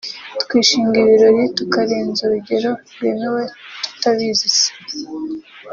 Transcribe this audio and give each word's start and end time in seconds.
twishinga 0.41 0.95
ibirori 1.03 1.43
tukarenza 1.57 2.21
urugero 2.25 2.71
rwemewe 2.93 3.41
tutabizi 3.87 4.47
se 4.57 4.69